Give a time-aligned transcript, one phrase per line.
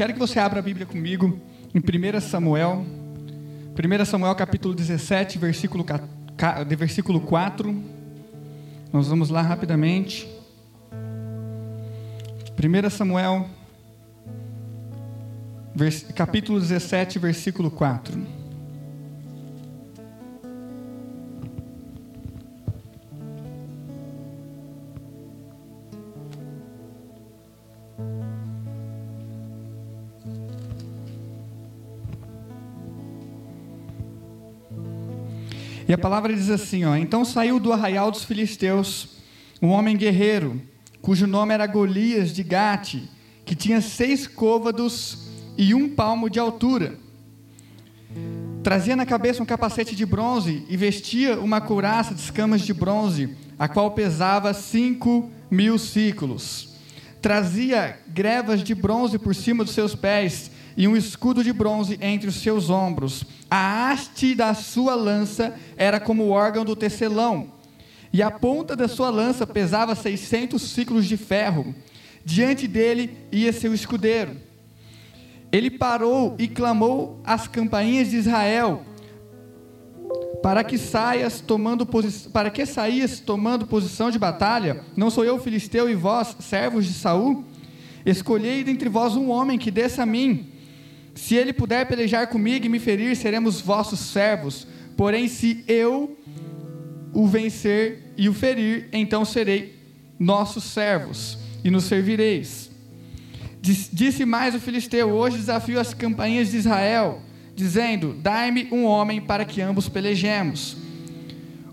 [0.00, 1.38] Quero que você abra a Bíblia comigo
[1.74, 2.86] em 1 Samuel,
[3.76, 5.84] 1 Samuel capítulo 17, versículo,
[6.66, 7.84] de versículo 4.
[8.90, 10.26] Nós vamos lá rapidamente.
[12.56, 13.46] 1 Samuel,
[16.14, 18.39] capítulo 17, versículo 4.
[35.90, 39.08] E a palavra diz assim, ó: Então saiu do arraial dos filisteus
[39.60, 40.62] um homem guerreiro,
[41.02, 43.08] cujo nome era Golias de Gate,
[43.44, 45.26] que tinha seis côvados
[45.58, 46.96] e um palmo de altura.
[48.62, 53.36] Trazia na cabeça um capacete de bronze e vestia uma couraça de escamas de bronze,
[53.58, 56.68] a qual pesava cinco mil ciclos.
[57.20, 62.28] Trazia grevas de bronze por cima dos seus pés e um escudo de bronze entre
[62.28, 63.24] os seus ombros.
[63.50, 67.52] A haste da sua lança era como o órgão do tecelão,
[68.12, 71.74] e a ponta da sua lança pesava seiscentos ciclos de ferro.
[72.24, 74.36] Diante dele ia seu escudeiro.
[75.52, 78.82] Ele parou e clamou às campainhas de Israel,
[80.42, 81.86] para que saias tomando
[82.32, 84.84] para que saías tomando posição de batalha?
[84.96, 87.44] Não sou eu filisteu e vós, servos de Saul?
[88.06, 90.50] Escolhei dentre vós um homem que desça a mim
[91.14, 94.66] se ele puder pelejar comigo e me ferir, seremos vossos servos.
[94.96, 96.16] Porém, se eu
[97.12, 99.78] o vencer e o ferir, então serei
[100.18, 102.70] nossos servos e nos servireis.
[103.60, 107.20] Disse mais o filisteu: Hoje desafio as campainhas de Israel,
[107.54, 110.76] dizendo: Dai-me um homem para que ambos pelejemos.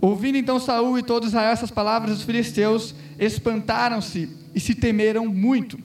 [0.01, 5.79] Ouvindo então Saul e todo Israel essas palavras dos filisteus, espantaram-se e se temeram muito.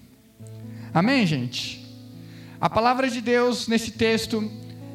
[0.93, 1.82] Amém, gente?
[2.63, 4.49] A palavra de Deus nesse texto,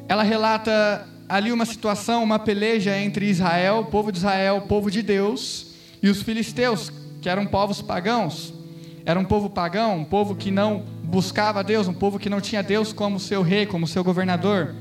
[0.08, 5.66] ela relata ali uma situação, uma peleja entre Israel, povo de Israel, povo de Deus,
[6.02, 8.54] e os filisteus, que eram povos pagãos.
[9.04, 12.62] Era um povo pagão, um povo que não buscava Deus, um povo que não tinha
[12.62, 14.74] Deus como seu rei, como seu governador.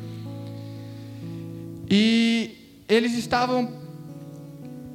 [1.92, 2.56] E
[2.88, 3.70] eles estavam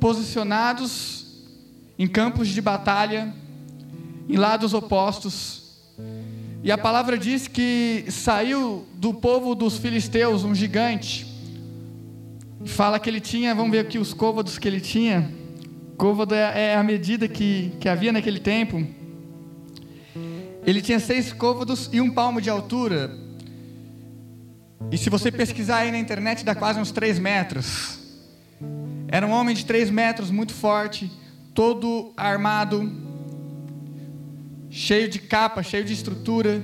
[0.01, 1.27] posicionados
[1.99, 3.35] em campos de batalha,
[4.31, 5.62] em lados opostos,
[6.65, 11.27] e a palavra diz que saiu do povo dos filisteus um gigante.
[12.65, 15.29] Fala que ele tinha, vamos ver aqui os côvados que ele tinha.
[15.97, 18.87] Côvado é, é a medida que, que havia naquele tempo.
[20.65, 23.11] Ele tinha seis côvados e um palmo de altura.
[24.93, 27.99] E se você pesquisar aí na internet, dá quase uns três metros.
[29.09, 31.11] Era um homem de três metros, muito forte,
[31.53, 33.12] todo armado,
[34.73, 36.63] cheio de capa, cheio de estrutura.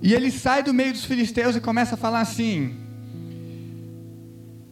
[0.00, 2.76] E ele sai do meio dos filisteus e começa a falar assim: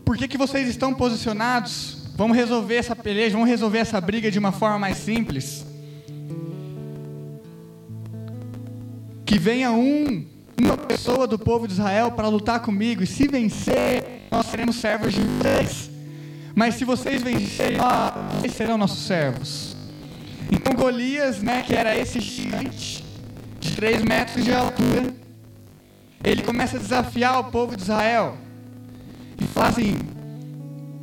[0.05, 1.99] Por que, que vocês estão posicionados?
[2.15, 5.67] Vamos resolver essa peleja, vamos resolver essa briga de uma forma mais simples.
[9.27, 10.27] Que venha um,
[10.63, 15.15] uma pessoa do povo de Israel para lutar comigo, e se vencer, nós seremos servos
[15.15, 15.91] de vocês.
[16.55, 17.79] Mas se vocês vencerem,
[18.37, 19.72] vocês serão nossos servos.
[20.51, 23.05] Então Golias, né, que era esse gigante
[23.61, 25.15] de 3 metros de altura,
[26.25, 28.37] ele começa a desafiar o povo de Israel
[29.41, 29.97] e fala assim: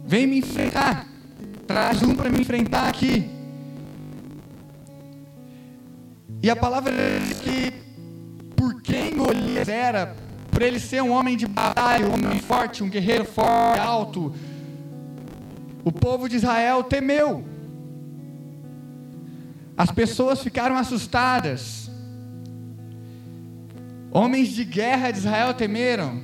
[0.06, 1.08] vem me enfrentar,
[1.68, 3.30] traz um para me enfrentar aqui.
[6.42, 6.94] E a palavra
[7.28, 7.74] diz que
[8.56, 10.16] por quem Golias era,
[10.50, 14.34] por ele ser um homem de batalha, um homem forte, um guerreiro forte, alto,
[15.84, 17.44] o povo de Israel temeu.
[19.80, 21.90] As pessoas ficaram assustadas.
[24.12, 26.22] Homens de guerra de Israel temeram.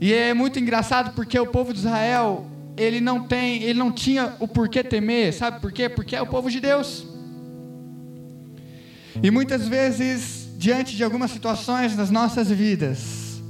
[0.00, 2.44] E é muito engraçado porque o povo de Israel,
[2.76, 5.88] ele não tem, ele não tinha o porquê temer, sabe por quê?
[5.88, 7.06] Porque é o povo de Deus.
[9.22, 13.40] E muitas vezes, diante de algumas situações das nossas vidas,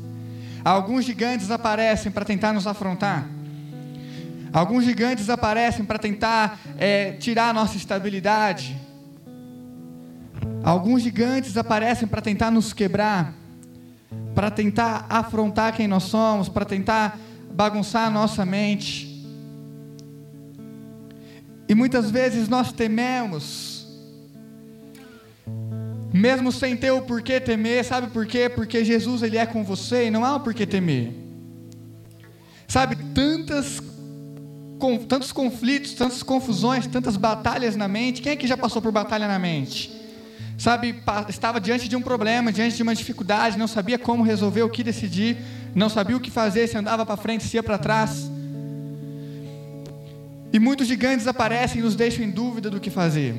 [0.63, 3.27] alguns gigantes aparecem para tentar nos afrontar.
[4.53, 8.82] Alguns gigantes aparecem para tentar é, tirar a nossa estabilidade
[10.63, 13.35] Alguns gigantes aparecem para tentar nos quebrar,
[14.35, 17.19] para tentar afrontar quem nós somos, para tentar
[17.53, 19.09] bagunçar a nossa mente.
[21.69, 23.87] E muitas vezes nós tememos,
[26.13, 28.49] mesmo sem ter o porquê temer, sabe por quê?
[28.49, 31.13] Porque Jesus ele é com você e não há o porquê temer.
[32.69, 33.83] Sabe, tantas
[34.79, 38.23] com, tantos conflitos, tantas confusões, tantas batalhas na mente.
[38.23, 40.02] Quem é que já passou por batalha na mente?
[40.59, 40.95] Sabe,
[41.29, 44.83] estava diante de um problema, diante de uma dificuldade, não sabia como resolver, o que
[44.83, 45.37] decidir,
[45.75, 48.31] não sabia o que fazer, se andava para frente, se ia para trás.
[50.53, 53.35] E muitos gigantes aparecem e nos deixam em dúvida do que fazer.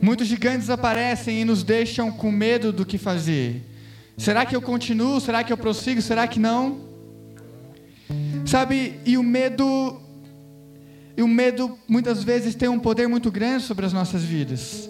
[0.00, 3.62] Muitos gigantes aparecem e nos deixam com medo do que fazer.
[4.18, 5.20] Será que eu continuo?
[5.20, 6.02] Será que eu prossigo?
[6.02, 6.80] Será que não?
[8.44, 10.00] Sabe, e o medo
[11.16, 14.88] e o medo muitas vezes tem um poder muito grande sobre as nossas vidas.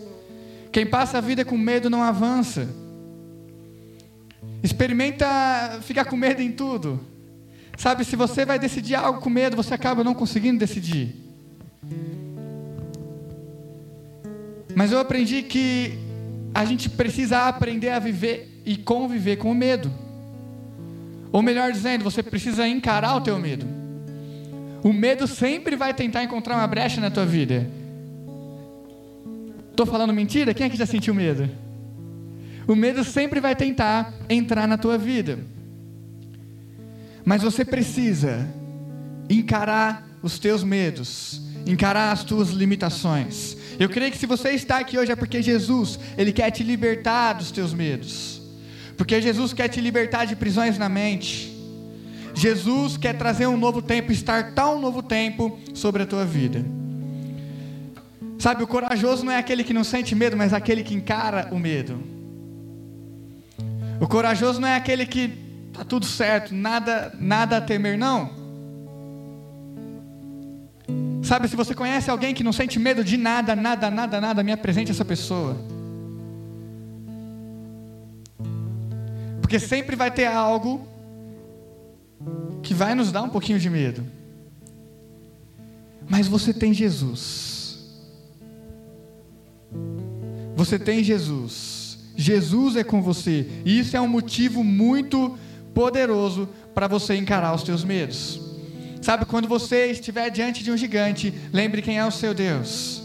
[0.72, 2.66] Quem passa a vida com medo não avança.
[4.62, 5.26] Experimenta
[5.82, 6.98] ficar com medo em tudo.
[7.76, 11.14] Sabe, se você vai decidir algo com medo, você acaba não conseguindo decidir.
[14.74, 15.98] Mas eu aprendi que
[16.54, 19.92] a gente precisa aprender a viver e conviver com o medo.
[21.30, 23.66] Ou melhor dizendo, você precisa encarar o teu medo.
[24.82, 27.68] O medo sempre vai tentar encontrar uma brecha na tua vida.
[29.72, 30.52] Estou falando mentira?
[30.52, 31.48] Quem é que já sentiu medo?
[32.68, 35.38] O medo sempre vai tentar entrar na tua vida.
[37.24, 38.46] Mas você precisa
[39.30, 43.56] encarar os teus medos, encarar as tuas limitações.
[43.78, 47.32] Eu creio que se você está aqui hoje é porque Jesus, ele quer te libertar
[47.32, 48.42] dos teus medos.
[48.96, 51.50] Porque Jesus quer te libertar de prisões na mente.
[52.34, 56.62] Jesus quer trazer um novo tempo, estartar um novo tempo sobre a tua vida.
[58.42, 61.58] Sabe, o corajoso não é aquele que não sente medo, mas aquele que encara o
[61.60, 62.02] medo.
[64.00, 65.28] O corajoso não é aquele que
[65.72, 68.30] tá tudo certo, nada, nada a temer, não.
[71.22, 74.50] Sabe, se você conhece alguém que não sente medo de nada, nada, nada, nada, me
[74.50, 75.56] apresente essa pessoa.
[79.40, 80.84] Porque sempre vai ter algo
[82.60, 84.04] que vai nos dar um pouquinho de medo.
[86.10, 87.51] Mas você tem Jesus.
[90.54, 91.98] Você tem Jesus.
[92.16, 93.46] Jesus é com você.
[93.64, 95.38] E isso é um motivo muito
[95.74, 98.40] poderoso para você encarar os teus medos.
[99.00, 103.02] Sabe, quando você estiver diante de um gigante, lembre quem é o seu Deus.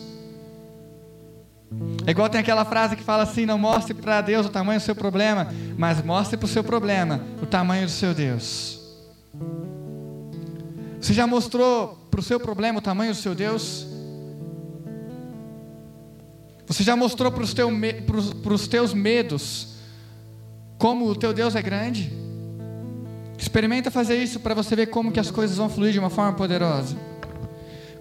[2.05, 4.83] É igual tem aquela frase que fala assim: não mostre para Deus o tamanho do
[4.83, 8.79] seu problema, mas mostre para o seu problema o tamanho do seu Deus.
[11.01, 13.87] Você já mostrou para o seu problema o tamanho do seu Deus?
[16.67, 17.69] Você já mostrou para os, teu,
[18.69, 19.69] teus medos
[20.77, 22.11] como o teu Deus é grande?
[23.37, 26.33] Experimenta fazer isso para você ver como que as coisas vão fluir de uma forma
[26.33, 26.95] poderosa.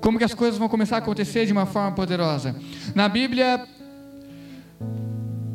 [0.00, 2.54] Como que as coisas vão começar a acontecer de uma forma poderosa.
[2.94, 3.66] Na Bíblia,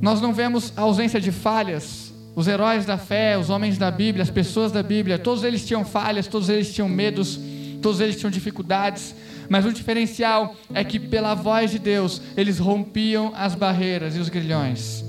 [0.02, 4.30] nós não vemos ausência de falhas os heróis da fé, os homens da Bíblia, as
[4.30, 7.40] pessoas da Bíblia, todos eles tinham falhas, todos eles tinham medos,
[7.82, 9.14] todos eles tinham dificuldades,
[9.50, 14.30] mas o diferencial é que pela voz de Deus eles rompiam as barreiras e os
[14.30, 15.04] grilhões.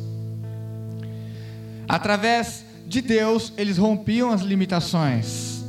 [1.88, 5.62] Através de Deus eles rompiam as limitações.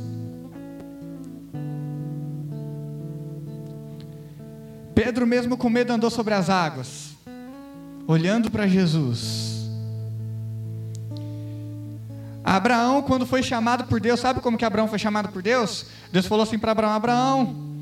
[4.94, 7.16] Pedro, mesmo com medo, andou sobre as águas,
[8.06, 9.54] olhando para Jesus.
[12.44, 15.86] Abraão, quando foi chamado por Deus, sabe como que Abraão foi chamado por Deus?
[16.12, 17.73] Deus falou assim para Abraão: Abraão,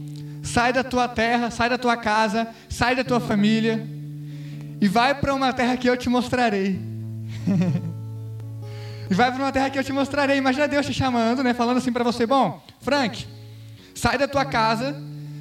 [0.43, 3.87] sai da tua terra, sai da tua casa, sai da tua família
[4.81, 6.81] e vai para uma terra que eu te mostrarei.
[9.11, 10.37] e vai para uma terra que eu te mostrarei.
[10.37, 11.55] Imagina Deus te chamando, né?
[11.55, 13.27] Falando assim para você: Bom, Frank,
[13.94, 14.96] sai da tua casa,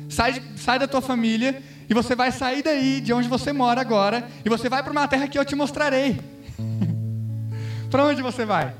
[0.09, 4.27] sai, sai da tua família e você vai sair daí, de onde você mora agora,
[4.45, 6.21] e você vai para uma terra que eu te mostrarei.
[7.89, 8.73] para onde você vai?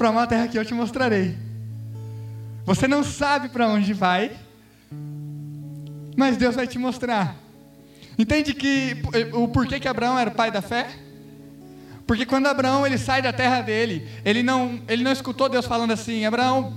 [0.00, 1.36] para uma terra que eu te mostrarei.
[2.64, 4.32] Você não sabe para onde vai,
[6.16, 7.36] mas Deus vai te mostrar.
[8.18, 8.96] Entende que
[9.32, 10.86] o porquê que Abraão era pai da fé?
[12.06, 15.92] Porque quando Abraão ele sai da terra dele, ele não, ele não escutou Deus falando
[15.92, 16.72] assim: Abraão,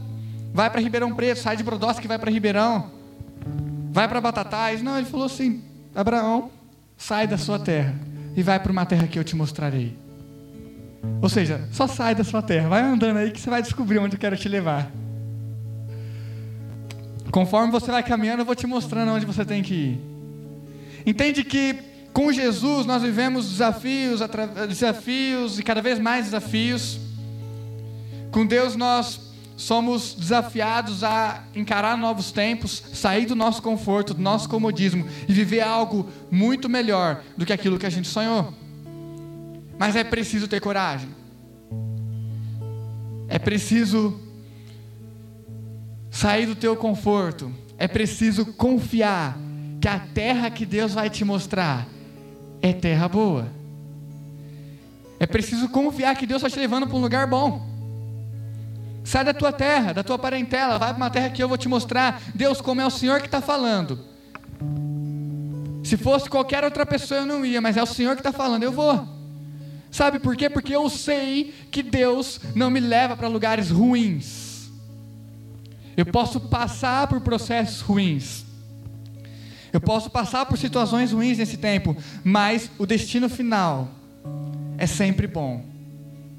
[0.54, 2.92] vai para Ribeirão Preto, sai de Brodowski, vai para Ribeirão,
[3.92, 4.82] vai para Batatais.
[4.82, 5.64] Não, ele falou assim:
[5.96, 6.52] Abraão,
[6.96, 7.96] sai da sua terra
[8.36, 9.98] e vai para uma terra que eu te mostrarei.
[11.22, 14.16] Ou seja, só sai da sua terra, vai andando aí que você vai descobrir onde
[14.16, 14.90] eu quero te levar.
[17.34, 20.02] Conforme você vai caminhando, eu vou te mostrando onde você tem que ir.
[21.04, 21.76] Entende que
[22.14, 24.20] com Jesus nós vivemos desafios,
[24.70, 27.00] desafios e cada vez mais desafios.
[28.30, 29.20] Com Deus nós
[29.58, 35.62] somos desafiados a encarar novos tempos, sair do nosso conforto, do nosso comodismo e viver
[35.62, 38.54] algo muito melhor do que aquilo que a gente sonhou.
[39.80, 41.10] Mas é preciso ter coragem.
[43.28, 44.22] É preciso
[46.14, 47.52] sair do teu conforto.
[47.76, 49.36] É preciso confiar
[49.82, 51.88] que a terra que Deus vai te mostrar
[52.62, 53.48] é terra boa.
[55.20, 57.68] É preciso confiar que Deus está te levando para um lugar bom.
[59.04, 61.68] Sai da tua terra, da tua parentela, vai para uma terra que eu vou te
[61.68, 62.22] mostrar.
[62.36, 64.00] Deus, como é o Senhor que está falando.
[65.84, 68.64] Se fosse qualquer outra pessoa eu não ia, mas é o Senhor que está falando,
[68.64, 69.06] eu vou.
[69.90, 70.50] Sabe por quê?
[70.50, 74.53] Porque eu sei que Deus não me leva para lugares ruins.
[75.96, 78.46] Eu posso passar por processos ruins.
[79.72, 83.90] Eu posso passar por situações ruins nesse tempo, mas o destino final
[84.78, 85.66] é sempre bom,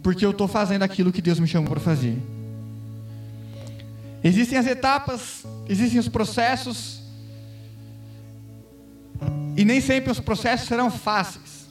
[0.02, 2.16] porque eu estou fazendo aquilo que Deus me chamou para fazer.
[4.22, 7.02] Existem as etapas, existem os processos,
[9.56, 11.66] e nem sempre os processos serão fáceis.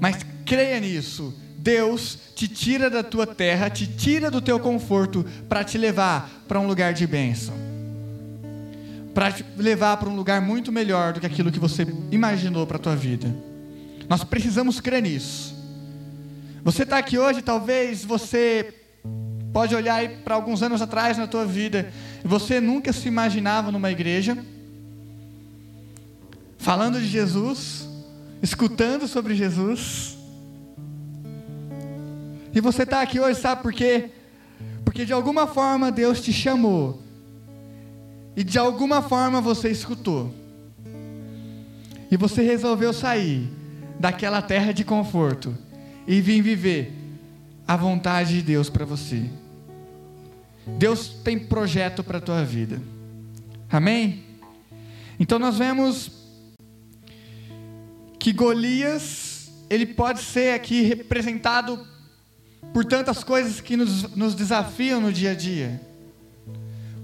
[0.00, 1.34] Mas creia nisso.
[1.68, 6.58] Deus te tira da tua terra, te tira do teu conforto para te levar para
[6.58, 7.54] um lugar de bênção.
[9.12, 12.78] Para te levar para um lugar muito melhor do que aquilo que você imaginou para
[12.78, 13.28] a tua vida.
[14.08, 15.54] Nós precisamos crer nisso.
[16.64, 18.72] Você está aqui hoje, talvez você
[19.52, 21.92] pode olhar para alguns anos atrás na tua vida,
[22.24, 24.38] você nunca se imaginava numa igreja
[26.56, 27.86] falando de Jesus,
[28.42, 30.17] escutando sobre Jesus.
[32.54, 34.10] E você está aqui hoje, sabe por quê?
[34.84, 37.02] Porque de alguma forma Deus te chamou,
[38.36, 40.32] e de alguma forma você escutou,
[42.10, 43.48] e você resolveu sair
[43.98, 45.54] daquela terra de conforto
[46.06, 46.92] e vir viver
[47.66, 49.28] a vontade de Deus para você.
[50.78, 52.80] Deus tem projeto para a tua vida.
[53.70, 54.24] Amém?
[55.20, 56.10] Então nós vemos
[58.18, 61.86] que Golias, ele pode ser aqui representado
[62.72, 65.80] por tantas coisas que nos, nos desafiam no dia a dia,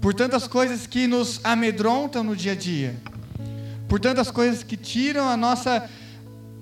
[0.01, 2.95] por tantas coisas que nos amedrontam no dia a dia,
[3.87, 5.89] por tantas coisas que tiram a nossa,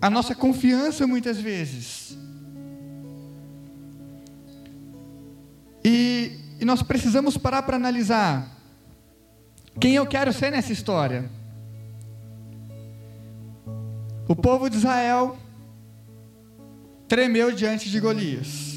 [0.02, 2.18] a nossa confiança muitas vezes.
[5.84, 8.50] E, e nós precisamos parar para analisar
[9.80, 11.30] quem eu quero ser nessa história.
[14.28, 15.38] O povo de Israel
[17.08, 18.73] tremeu diante de Golias.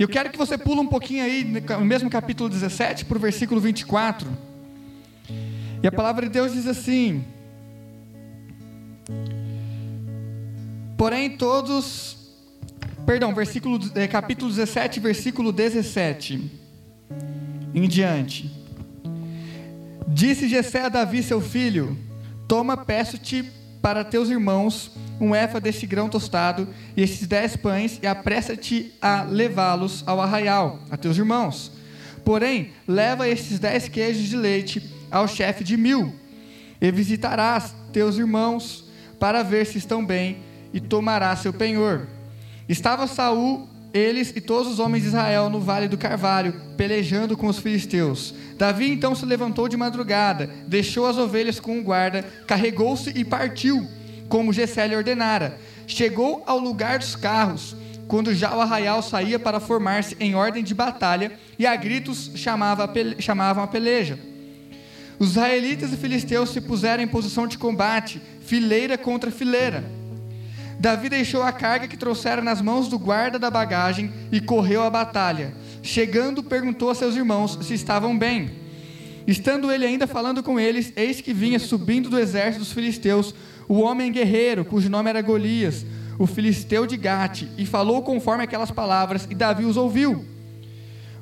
[0.00, 3.20] E eu quero que você pule um pouquinho aí, no mesmo capítulo 17, para o
[3.20, 4.26] versículo 24.
[5.82, 7.22] E a palavra de Deus diz assim:
[10.96, 12.16] Porém, todos.
[13.04, 16.50] Perdão, versículo, é, capítulo 17, versículo 17.
[17.74, 18.50] Em diante.
[20.08, 21.94] Disse Jessé a Davi, seu filho:
[22.48, 23.44] Toma, peço-te
[23.80, 29.22] para teus irmãos um éfa deste grão tostado e estes dez pães, e apressa-te a
[29.22, 31.72] levá-los ao arraial, a teus irmãos.
[32.24, 36.14] Porém, leva estes dez queijos de leite ao chefe de mil,
[36.80, 38.84] e visitarás teus irmãos
[39.18, 40.38] para ver se estão bem,
[40.72, 42.06] e tomarás seu penhor.
[42.68, 47.46] Estava Saul, eles e todos os homens de Israel no vale do Carvalho, pelejando com
[47.48, 48.34] os filisteus.
[48.56, 53.86] Davi então se levantou de madrugada, deixou as ovelhas com o guarda, carregou-se e partiu,
[54.28, 55.58] como Gessé lhe ordenara.
[55.86, 57.74] Chegou ao lugar dos carros,
[58.06, 62.88] quando já o arraial saía para formar-se em ordem de batalha, e a gritos chamava,
[63.18, 64.18] chamavam a peleja.
[65.18, 69.99] Os israelitas e filisteus se puseram em posição de combate, fileira contra fileira.
[70.80, 74.88] Davi deixou a carga que trouxera nas mãos do guarda da bagagem e correu à
[74.88, 75.52] batalha.
[75.82, 78.50] Chegando, perguntou a seus irmãos se estavam bem.
[79.26, 83.34] Estando ele ainda falando com eles, eis que vinha subindo do exército dos filisteus
[83.68, 85.84] o homem guerreiro, cujo nome era Golias,
[86.18, 90.24] o filisteu de Gate, e falou conforme aquelas palavras, e Davi os ouviu.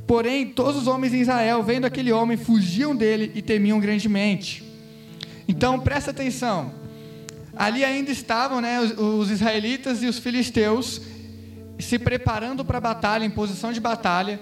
[0.06, 4.62] Porém, todos os homens em Israel, vendo aquele homem, fugiam dele e temiam grandemente.
[5.48, 6.77] Então, presta atenção.
[7.58, 11.00] Ali ainda estavam né, os, os israelitas e os filisteus,
[11.76, 14.38] se preparando para a batalha, em posição de batalha.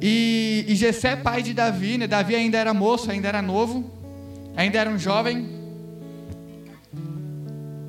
[0.00, 2.06] E, e Jessé, pai de Davi, né?
[2.06, 3.90] Davi ainda era moço, ainda era novo,
[4.56, 5.48] ainda era um jovem.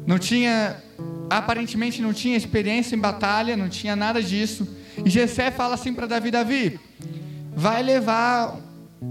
[0.08, 0.78] Não tinha,
[1.30, 4.68] aparentemente não tinha experiência em batalha, não tinha nada disso.
[5.06, 6.80] E Jessé fala assim para Davi, Davi,
[7.56, 8.58] vai levar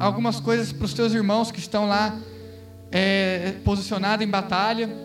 [0.01, 2.19] algumas coisas para os teus irmãos que estão lá
[2.91, 5.04] é, posicionados em batalha.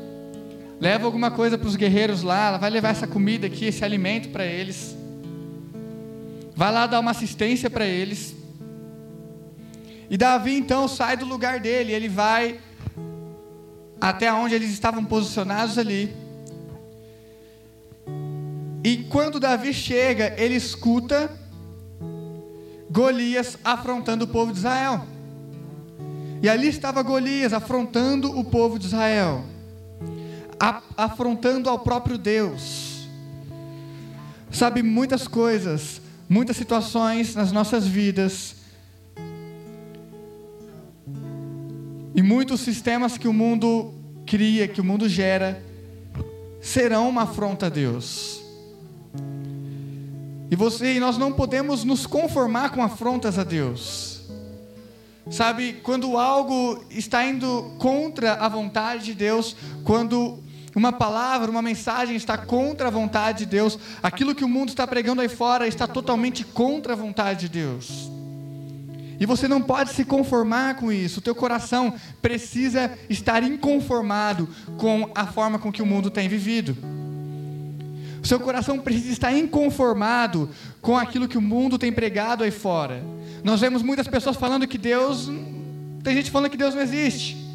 [0.79, 4.29] Leva alguma coisa para os guerreiros lá, ela vai levar essa comida aqui, esse alimento
[4.29, 4.95] para eles.
[6.55, 8.35] Vai lá dar uma assistência para eles.
[10.09, 12.59] E Davi então sai do lugar dele, ele vai
[13.99, 16.13] até onde eles estavam posicionados ali.
[18.83, 21.29] E quando Davi chega, ele escuta
[22.89, 25.05] Golias afrontando o povo de Israel.
[26.41, 29.43] E ali estava Golias afrontando o povo de Israel.
[30.97, 33.07] Afrontando ao próprio Deus.
[34.51, 38.55] Sabe, muitas coisas, muitas situações nas nossas vidas,
[42.19, 43.93] e muitos sistemas que o mundo
[44.25, 45.63] cria, que o mundo gera,
[46.59, 48.41] serão uma afronta a Deus.
[50.51, 54.23] E você e nós não podemos nos conformar com afrontas a Deus.
[55.29, 60.43] Sabe, quando algo está indo contra a vontade de Deus, quando
[60.75, 64.85] uma palavra, uma mensagem está contra a vontade de Deus, aquilo que o mundo está
[64.85, 68.09] pregando aí fora está totalmente contra a vontade de Deus.
[69.19, 71.19] E você não pode se conformar com isso.
[71.19, 74.47] O teu coração precisa estar inconformado
[74.77, 76.77] com a forma com que o mundo tem vivido.
[78.23, 80.49] O seu coração precisa estar inconformado
[80.81, 83.03] com aquilo que o mundo tem pregado aí fora.
[83.43, 85.29] Nós vemos muitas pessoas falando que Deus.
[86.01, 87.48] Tem gente falando que Deus não existe.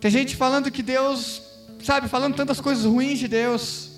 [0.00, 1.42] Tem gente falando que Deus,
[1.84, 3.90] sabe, falando tantas coisas ruins de Deus.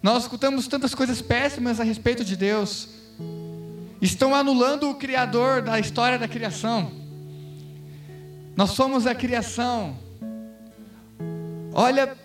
[0.00, 2.88] Nós escutamos tantas coisas péssimas a respeito de Deus.
[4.00, 6.92] Estão anulando o Criador da história da criação.
[8.54, 9.96] Nós somos a criação.
[11.72, 12.16] Olha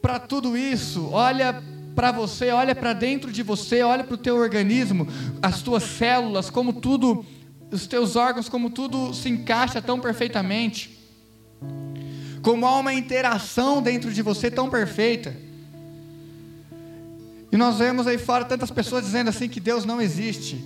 [0.00, 1.62] para tudo isso, olha
[1.94, 5.06] para você, olha para dentro de você, olha para o teu organismo,
[5.42, 7.24] as tuas células, como tudo,
[7.70, 10.95] os teus órgãos, como tudo se encaixa tão perfeitamente.
[12.42, 15.34] Como há uma interação dentro de você tão perfeita.
[17.50, 20.62] E nós vemos aí fora tantas pessoas dizendo assim que Deus não existe,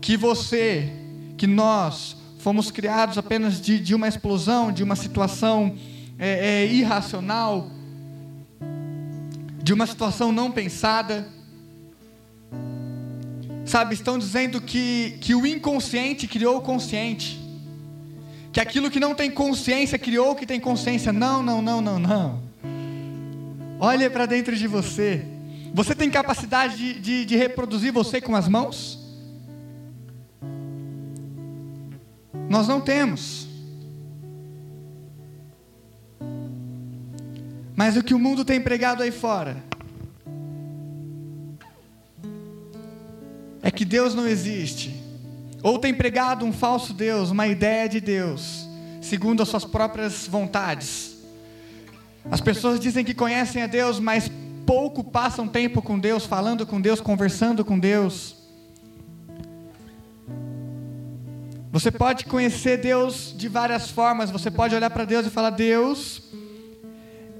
[0.00, 0.92] que você,
[1.36, 5.74] que nós fomos criados apenas de, de uma explosão, de uma situação
[6.18, 7.70] é, é, irracional,
[9.62, 11.26] de uma situação não pensada.
[13.64, 17.40] Sabe, estão dizendo que, que o inconsciente criou o consciente.
[18.54, 21.12] Que aquilo que não tem consciência criou o que tem consciência.
[21.12, 22.40] Não, não, não, não, não.
[23.80, 25.26] Olha para dentro de você.
[25.74, 29.04] Você tem capacidade de, de, de reproduzir você com as mãos?
[32.48, 33.48] Nós não temos.
[37.74, 39.56] Mas o que o mundo tem pregado aí fora
[43.60, 45.03] é que Deus não existe.
[45.64, 48.68] Ou tem pregado um falso Deus, uma ideia de Deus,
[49.00, 51.16] segundo as suas próprias vontades.
[52.30, 54.30] As pessoas dizem que conhecem a Deus, mas
[54.66, 58.36] pouco passam tempo com Deus, falando com Deus, conversando com Deus.
[61.72, 64.30] Você pode conhecer Deus de várias formas.
[64.30, 66.24] Você pode olhar para Deus e falar: Deus,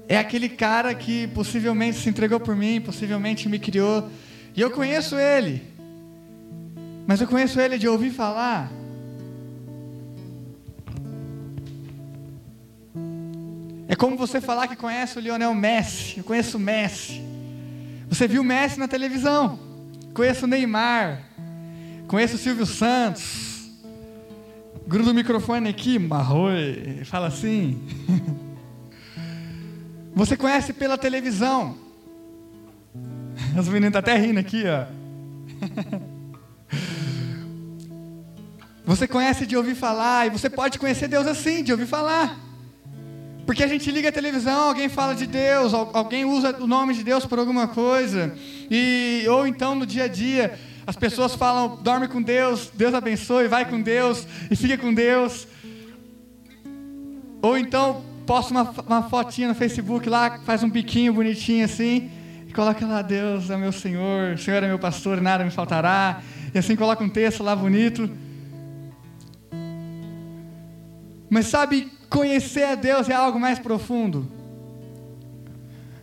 [0.09, 4.09] é aquele cara que possivelmente se entregou por mim, possivelmente me criou,
[4.55, 5.74] e eu conheço ele,
[7.07, 8.71] mas eu conheço ele de ouvir falar.
[13.87, 17.21] É como você falar que conhece o Lionel Messi, eu conheço o Messi.
[18.09, 19.59] Você viu o Messi na televisão,
[20.13, 21.21] conheço o Neymar,
[22.07, 23.45] conheço o Silvio Santos.
[24.87, 27.81] Gruda o microfone aqui, Marroi, fala assim.
[30.13, 31.75] Você conhece pela televisão.
[33.57, 34.85] Os meninos estão até rindo aqui, ó.
[38.85, 42.37] Você conhece de ouvir falar, e você pode conhecer Deus assim, de ouvir falar.
[43.45, 47.03] Porque a gente liga a televisão, alguém fala de Deus, alguém usa o nome de
[47.03, 48.35] Deus por alguma coisa.
[48.69, 53.47] E, ou então no dia a dia, as pessoas falam, dorme com Deus, Deus abençoe,
[53.47, 55.47] vai com Deus e fica com Deus.
[57.41, 62.09] Ou então posta uma, uma fotinha no Facebook lá, faz um biquinho bonitinho assim,
[62.47, 66.21] e coloca lá, Deus é meu Senhor, o Senhor é meu pastor, nada me faltará.
[66.53, 68.09] E assim coloca um texto lá bonito.
[71.35, 74.25] Mas sabe, conhecer a Deus é algo mais profundo.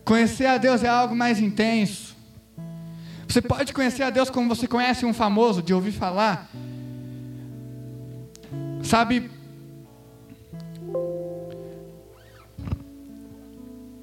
[0.05, 2.15] Conhecer a Deus é algo mais intenso.
[3.27, 6.51] Você pode conhecer a Deus como você conhece um famoso, de ouvir falar.
[8.83, 9.31] Sabe,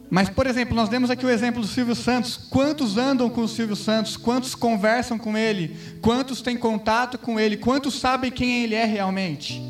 [0.10, 2.38] Mas, por exemplo, nós demos aqui o exemplo do Silvio Santos.
[2.50, 4.18] Quantos andam com o Silvio Santos?
[4.18, 5.78] Quantos conversam com ele?
[6.02, 7.56] Quantos têm contato com ele?
[7.56, 9.62] Quantos sabem quem ele é realmente?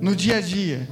[0.00, 0.88] No dia a dia.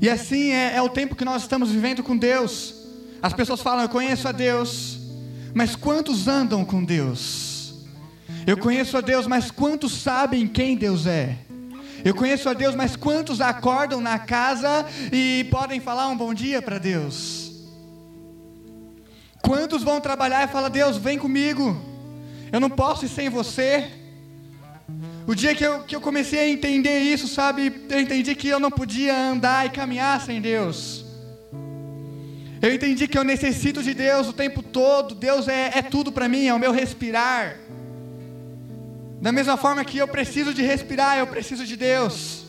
[0.00, 2.74] E assim é, é o tempo que nós estamos vivendo com Deus.
[3.22, 4.98] As pessoas falam, eu conheço a Deus.
[5.54, 7.86] Mas quantos andam com Deus?
[8.46, 11.38] Eu conheço a Deus, mas quantos sabem quem Deus é?
[12.04, 16.62] Eu conheço a Deus, mas quantos acordam na casa e podem falar um bom dia
[16.62, 17.52] para Deus?
[19.42, 21.76] Quantos vão trabalhar e falam: Deus, vem comigo,
[22.52, 23.90] eu não posso ir sem você.
[25.26, 27.82] O dia que eu, que eu comecei a entender isso, sabe?
[27.90, 31.04] Eu entendi que eu não podia andar e caminhar sem Deus.
[32.62, 35.16] Eu entendi que eu necessito de Deus o tempo todo.
[35.16, 37.58] Deus é, é tudo para mim, é o meu respirar.
[39.20, 42.45] Da mesma forma que eu preciso de respirar, eu preciso de Deus.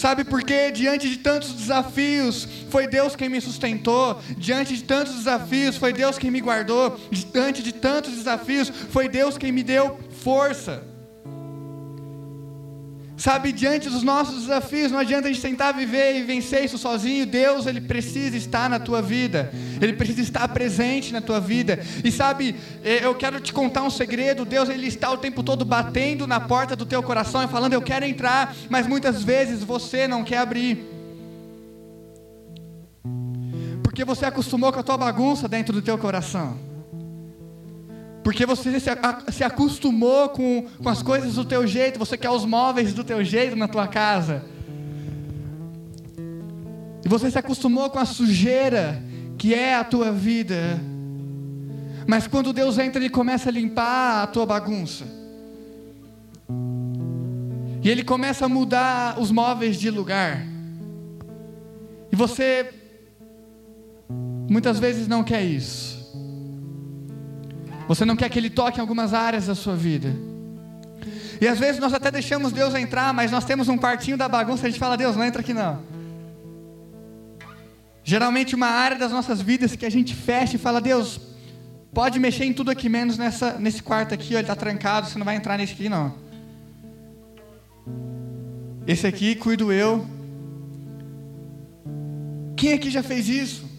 [0.00, 0.70] Sabe por quê?
[0.70, 4.18] Diante de tantos desafios, foi Deus quem me sustentou.
[4.34, 6.98] Diante de tantos desafios, foi Deus quem me guardou.
[7.10, 10.89] Diante de tantos desafios, foi Deus quem me deu força.
[13.20, 17.26] Sabe, diante dos nossos desafios, não adianta a gente tentar viver e vencer isso sozinho.
[17.26, 19.52] Deus, Ele precisa estar na tua vida.
[19.78, 21.80] Ele precisa estar presente na tua vida.
[22.02, 24.46] E sabe, eh, eu quero te contar um segredo.
[24.46, 27.82] Deus, Ele está o tempo todo batendo na porta do teu coração e falando: Eu
[27.82, 30.82] quero entrar, mas muitas vezes você não quer abrir.
[33.82, 36.69] Porque você acostumou com a tua bagunça dentro do teu coração.
[38.22, 38.90] Porque você se,
[39.32, 43.24] se acostumou com, com as coisas do teu jeito, você quer os móveis do teu
[43.24, 44.44] jeito na tua casa.
[47.04, 49.02] E você se acostumou com a sujeira
[49.38, 50.78] que é a tua vida.
[52.06, 55.04] Mas quando Deus entra, Ele começa a limpar a tua bagunça.
[57.82, 60.46] E Ele começa a mudar os móveis de lugar.
[62.12, 62.74] E você
[64.48, 65.99] muitas vezes não quer isso.
[67.90, 70.14] Você não quer que Ele toque em algumas áreas da sua vida.
[71.40, 74.64] E às vezes nós até deixamos Deus entrar, mas nós temos um quartinho da bagunça
[74.64, 75.82] a gente fala: Deus, não entra aqui não.
[78.04, 81.20] Geralmente, uma área das nossas vidas que a gente fecha e fala: Deus,
[81.92, 85.18] pode mexer em tudo aqui, menos nessa, nesse quarto aqui, ó, ele está trancado, você
[85.18, 86.14] não vai entrar nesse aqui não.
[88.86, 90.06] Esse aqui cuido eu.
[92.56, 93.69] Quem aqui já fez isso?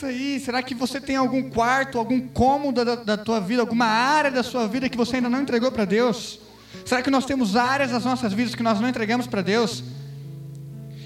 [0.00, 3.84] Pensa aí, será que você tem algum quarto, algum cômodo da, da tua vida, alguma
[3.84, 6.40] área da sua vida que você ainda não entregou para Deus?
[6.86, 9.84] Será que nós temos áreas das nossas vidas que nós não entregamos para Deus?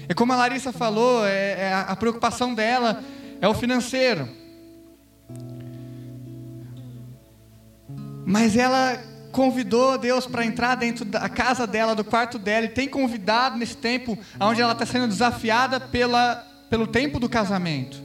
[0.07, 3.03] É como a Larissa falou, é, é a preocupação dela
[3.41, 4.29] é o financeiro.
[8.25, 8.97] Mas ela
[9.33, 13.75] convidou Deus para entrar dentro da casa dela, do quarto dela, e tem convidado nesse
[13.75, 16.35] tempo onde ela está sendo desafiada pela,
[16.69, 18.04] pelo tempo do casamento.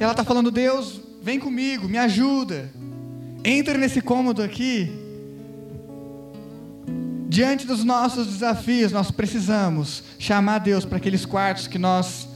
[0.00, 2.72] Ela está falando: Deus, vem comigo, me ajuda.
[3.44, 4.90] Entre nesse cômodo aqui.
[7.28, 12.28] Diante dos nossos desafios, nós precisamos chamar Deus para aqueles quartos que nós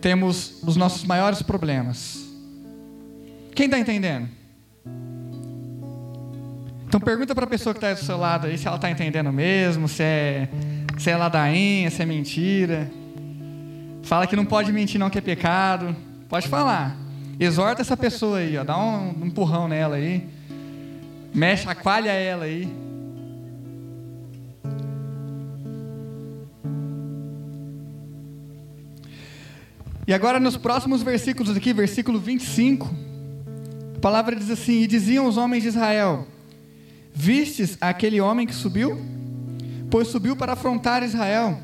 [0.00, 2.18] temos os nossos maiores problemas.
[3.54, 4.28] Quem está entendendo?
[6.88, 9.32] Então pergunta para a pessoa que está do seu lado aí se ela está entendendo
[9.32, 10.48] mesmo, se é,
[10.98, 12.90] se é ladainha, se é mentira.
[14.02, 15.94] Fala que não pode mentir, não que é pecado.
[16.28, 16.96] Pode falar.
[17.38, 18.64] Exorta essa pessoa aí, ó.
[18.64, 20.28] Dá um, um empurrão nela aí.
[21.34, 22.68] Mexe, aqualha ela aí.
[30.06, 32.92] E agora nos próximos versículos aqui, versículo 25,
[33.96, 36.26] a palavra diz assim: E diziam os homens de Israel:
[37.14, 39.00] Vistes aquele homem que subiu?
[39.90, 41.58] Pois subiu para afrontar Israel.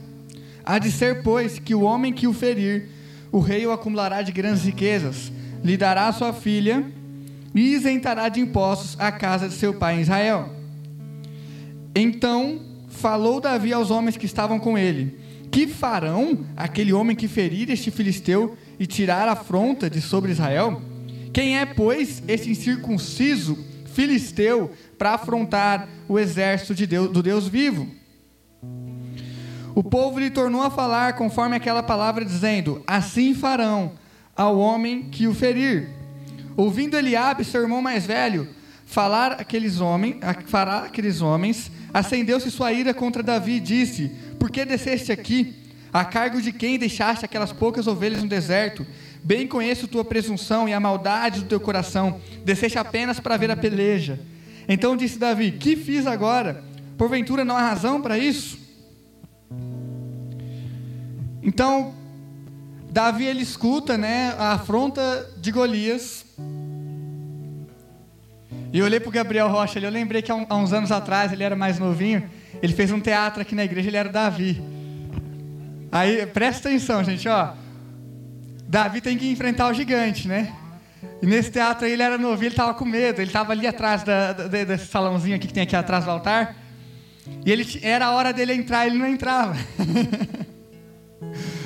[0.69, 2.91] Há de ser, pois, que o homem que o ferir,
[3.33, 5.33] o rei o acumulará de grandes riquezas,
[5.65, 6.85] lhe dará sua filha
[7.55, 10.53] e isentará de impostos a casa de seu pai em Israel.
[11.95, 15.19] Então falou Davi aos homens que estavam com ele:
[15.51, 20.83] Que farão aquele homem que ferir este filisteu e tirar a afronta de sobre Israel?
[21.33, 23.57] Quem é, pois, esse incircunciso
[23.95, 27.98] filisteu para afrontar o exército de Deus, do Deus vivo?
[29.79, 33.93] O povo lhe tornou a falar conforme aquela palavra, dizendo: Assim farão
[34.35, 35.89] ao homem que o ferir.
[36.57, 38.49] Ouvindo Eliabe, seu irmão mais velho,
[38.85, 44.65] falar aqueles homens, fará aqueles homens, acendeu-se sua ira contra Davi e disse: Por que
[44.65, 45.55] desceste aqui?
[45.93, 48.85] A cargo de quem deixaste aquelas poucas ovelhas no deserto?
[49.23, 52.21] Bem conheço tua presunção e a maldade do teu coração.
[52.45, 54.19] Desceste apenas para ver a peleja.
[54.69, 56.65] Então disse Davi: Que fiz agora?
[56.97, 58.67] Porventura não há razão para isso?
[61.43, 61.95] Então,
[62.91, 66.25] Davi ele escuta, né, a afronta de Golias.
[68.73, 71.43] E eu olhei para o Gabriel Rocha, eu lembrei que há, uns anos atrás, ele
[71.43, 72.29] era mais novinho,
[72.63, 74.63] ele fez um teatro aqui na igreja, ele era Davi.
[75.91, 77.55] Aí, presta atenção, gente, ó.
[78.67, 80.53] Davi tem que enfrentar o gigante, né?
[81.23, 84.03] E nesse teatro aí, ele era novinho, ele estava com medo, ele estava ali atrás
[84.03, 86.57] da, da, desse salãozinho aqui que tem aqui atrás do altar.
[87.45, 89.57] E ele, era a hora dele entrar, ele não entrava.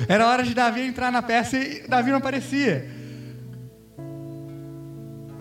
[0.07, 2.89] Era hora de Davi entrar na peça e Davi não aparecia.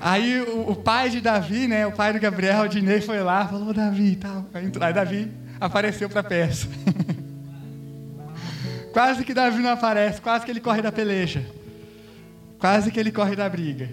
[0.00, 3.46] Aí o, o, pai de Davi, né, o pai do Gabriel, o Dinei, foi lá,
[3.46, 4.46] falou, Davi, tal.
[4.52, 6.66] Aí Davi apareceu para a peça.
[8.92, 11.46] quase que Davi não aparece, quase que ele corre da peleja.
[12.58, 13.90] Quase que ele corre da briga.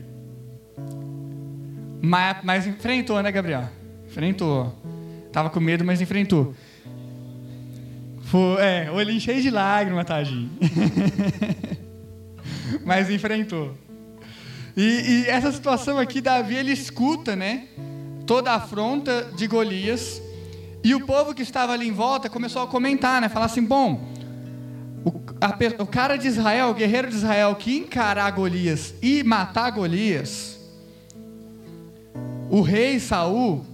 [2.01, 3.69] Mas, mas enfrentou, né, Gabriel?
[4.07, 4.75] Enfrentou.
[5.31, 6.55] Tava com medo, mas enfrentou.
[8.29, 10.51] Foi, é, olhinho cheio de lágrimas, tadinho.
[12.85, 13.75] mas enfrentou.
[14.77, 17.67] E, e, essa situação aqui, Davi, ele escuta, né?
[18.27, 20.21] Toda a afronta de Golias.
[20.83, 23.29] E o povo que estava ali em volta começou a comentar, né?
[23.29, 24.07] Falar assim: bom,
[25.03, 25.11] o,
[25.41, 30.59] a, o cara de Israel, o guerreiro de Israel que encarar Golias e matar Golias,
[32.47, 33.65] o rei Saul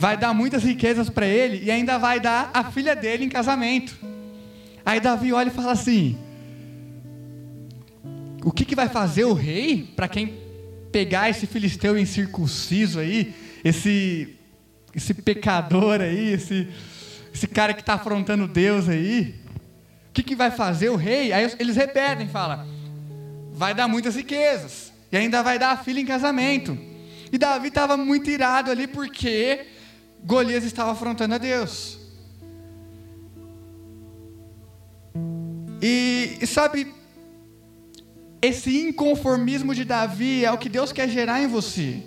[0.00, 3.94] vai dar muitas riquezas para ele e ainda vai dar a filha dele em casamento.
[4.82, 6.16] Aí Davi olha e fala assim:
[8.42, 10.38] o que, que vai fazer o rei para quem
[10.90, 14.38] pegar esse filisteu incircunciso aí, esse,
[14.96, 16.66] esse pecador aí, esse,
[17.32, 19.34] esse cara que está afrontando Deus aí?
[20.08, 21.30] O que, que vai fazer o rei?
[21.30, 22.66] Aí eles repetem, fala,
[23.52, 26.76] vai dar muitas riquezas e ainda vai dar a filha em casamento.
[27.30, 29.66] E Davi estava muito irado ali porque
[30.24, 31.98] Golias estava afrontando a Deus.
[35.82, 36.92] E, e sabe,
[38.42, 42.02] esse inconformismo de Davi é o que Deus quer gerar em você.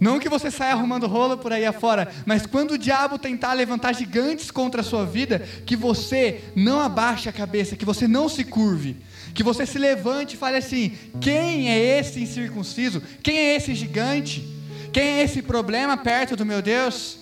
[0.00, 3.94] Não que você saia arrumando rolo por aí afora, mas quando o diabo tentar levantar
[3.94, 8.42] gigantes contra a sua vida, que você não abaixe a cabeça, que você não se
[8.44, 8.96] curve,
[9.34, 13.02] que você se levante e fale assim: quem é esse incircunciso?
[13.22, 14.59] Quem é esse gigante?
[14.92, 17.18] Quem é esse problema perto do meu Deus?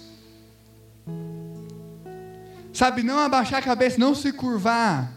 [2.73, 5.13] Sabe, não abaixar a cabeça, não se curvar.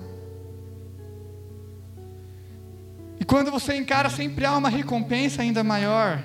[3.19, 6.23] E quando você encara, sempre há uma recompensa ainda maior.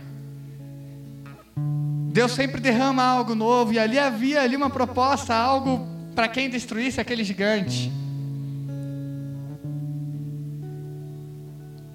[2.11, 6.99] Deus sempre derrama algo novo, e ali havia ali uma proposta, algo para quem destruísse
[6.99, 7.93] aquele gigante.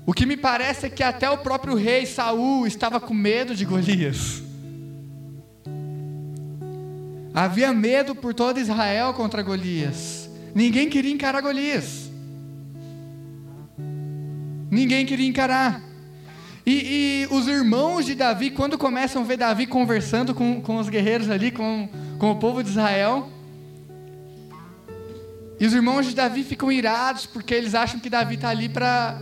[0.06, 3.66] O que me parece é que até o próprio rei Saul estava com medo de
[3.66, 4.42] Golias.
[7.34, 10.30] Havia medo por todo Israel contra Golias.
[10.54, 12.10] Ninguém queria encarar Golias.
[14.70, 15.82] Ninguém queria encarar.
[16.66, 20.90] E, e, os irmãos de Davi, quando começam a ver Davi conversando com, com os
[20.90, 23.30] guerreiros ali, com, com o povo de Israel,
[25.60, 29.20] e os irmãos de Davi ficam irados, porque eles acham que Davi está ali para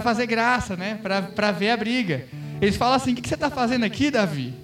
[0.00, 0.98] fazer graça, né?
[1.02, 2.26] para ver a briga.
[2.60, 4.54] Eles falam assim: O que, que você está fazendo aqui, Davi?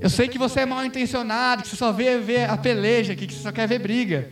[0.00, 3.26] Eu sei que você é mal intencionado, que você só vê, vê a peleja aqui,
[3.26, 4.28] que você só quer ver briga.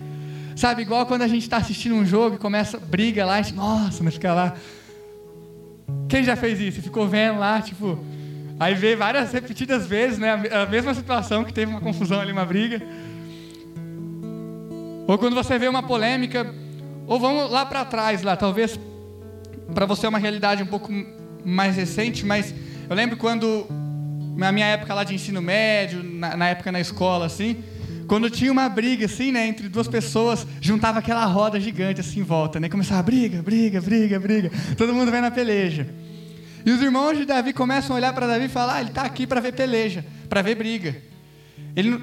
[0.54, 3.54] Sabe, igual quando a gente está assistindo um jogo e começa briga lá, a gente,
[3.54, 4.54] nossa, mas fica lá.
[6.08, 6.82] Quem já fez isso?
[6.82, 7.98] Ficou vendo lá, tipo.
[8.60, 10.32] Aí vê várias repetidas vezes, né?
[10.32, 12.80] A mesma situação que teve uma confusão ali, uma briga.
[15.06, 16.54] Ou quando você vê uma polêmica,
[17.06, 18.78] ou vamos lá para trás, lá, talvez
[19.72, 20.92] para você é uma realidade um pouco
[21.44, 22.54] mais recente, mas
[22.88, 23.66] eu lembro quando
[24.36, 27.62] na minha época lá de ensino médio, na, na época na escola, assim,
[28.06, 32.22] quando tinha uma briga, assim, né, entre duas pessoas, juntava aquela roda gigante assim em
[32.22, 32.68] volta, né?
[32.68, 34.50] Começava briga, briga, briga, briga.
[34.76, 35.88] Todo mundo vai na peleja.
[36.66, 39.02] E os irmãos de Davi começam a olhar para Davi e falar: ah, ele está
[39.02, 40.96] aqui para ver peleja, para ver briga.
[41.76, 42.00] Ele,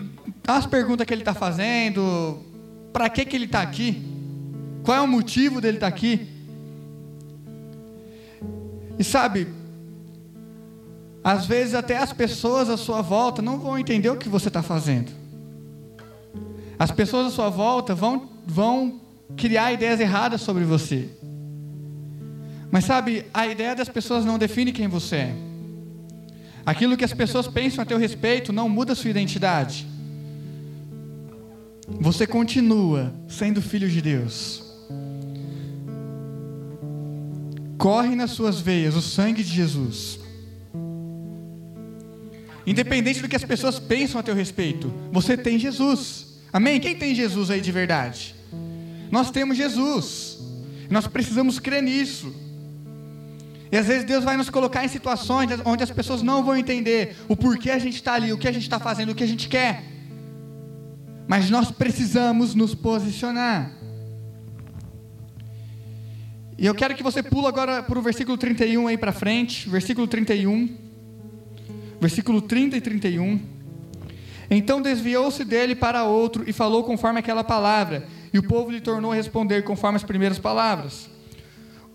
[0.48, 2.44] as perguntas que ele está fazendo,
[2.92, 4.04] para que, que ele está aqui?
[4.84, 6.28] Qual é o motivo dele estar tá aqui?
[8.98, 9.48] E sabe,
[11.24, 14.64] às vezes até as pessoas à sua volta não vão entender o que você está
[14.64, 15.12] fazendo.
[16.80, 19.00] As pessoas à sua volta vão, vão
[19.38, 21.10] criar ideias erradas sobre você.
[22.72, 25.36] Mas sabe, a ideia das pessoas não define quem você é.
[26.66, 29.86] Aquilo que as pessoas pensam a teu respeito não muda a sua identidade.
[32.00, 34.71] Você continua sendo filho de Deus.
[37.82, 40.20] Corre nas suas veias o sangue de Jesus.
[42.64, 46.40] Independente do que as pessoas pensam a teu respeito, você tem Jesus.
[46.54, 46.80] Amém?
[46.80, 48.36] Quem tem Jesus aí de verdade?
[49.10, 50.38] Nós temos Jesus.
[50.92, 52.32] Nós precisamos crer nisso.
[53.72, 57.16] E às vezes Deus vai nos colocar em situações onde as pessoas não vão entender
[57.28, 59.28] o porquê a gente está ali, o que a gente está fazendo, o que a
[59.28, 59.84] gente quer.
[61.28, 63.81] Mas nós precisamos nos posicionar.
[66.62, 70.06] E eu quero que você pula agora para o versículo 31 aí para frente, versículo
[70.06, 70.70] 31,
[72.00, 73.40] versículo 30 e 31.
[74.48, 79.12] Então desviou-se dele para outro e falou conforme aquela palavra, e o povo lhe tornou
[79.12, 81.10] a responder conforme as primeiras palavras.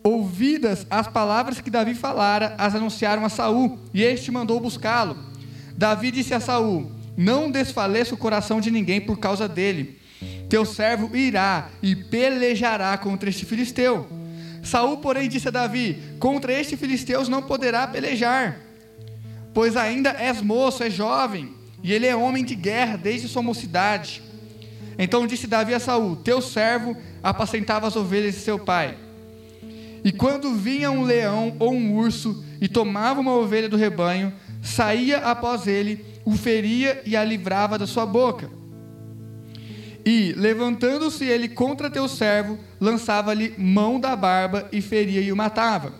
[0.02, 5.16] ouvidas as palavras que Davi falara, as anunciaram a Saul, e este mandou buscá-lo.
[5.76, 10.00] Davi disse a Saul: Não desfaleça o coração de ninguém por causa dele.
[10.48, 14.25] Teu servo irá e pelejará contra este filisteu.
[14.66, 18.58] Saul, porém, disse a Davi: Contra este filisteu não poderá pelejar,
[19.54, 24.22] pois ainda és moço, é jovem, e ele é homem de guerra desde sua mocidade.
[24.98, 28.96] Então disse Davi a Saul: Teu servo apacentava as ovelhas de seu pai.
[30.04, 35.18] E quando vinha um leão ou um urso e tomava uma ovelha do rebanho, saía
[35.18, 38.50] após ele, o feria e a livrava da sua boca.
[40.06, 45.92] E, levantando-se ele contra teu servo, lançava-lhe mão da barba e feria e o matava.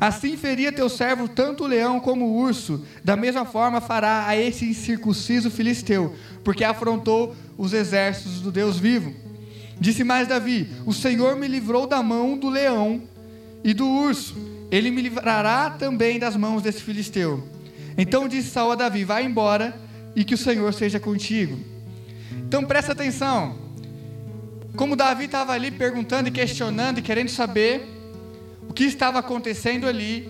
[0.00, 4.36] Assim feria teu servo tanto o leão como o urso, da mesma forma fará a
[4.36, 9.12] esse incircunciso filisteu, porque afrontou os exércitos do Deus vivo.
[9.78, 13.02] Disse mais Davi: O Senhor me livrou da mão do leão
[13.64, 14.36] e do urso,
[14.70, 17.42] ele me livrará também das mãos desse filisteu.
[17.98, 19.74] Então disse Saul a Davi: Vai embora
[20.14, 21.71] e que o Senhor seja contigo.
[22.52, 23.56] Então presta atenção.
[24.76, 27.88] Como Davi estava ali perguntando e questionando e querendo saber
[28.68, 30.28] o que estava acontecendo ali,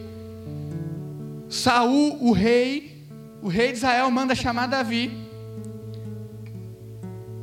[1.48, 3.08] Saul, o rei,
[3.42, 5.10] o rei de Israel, manda chamar Davi